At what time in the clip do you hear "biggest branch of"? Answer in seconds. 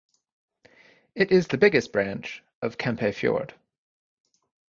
1.59-2.75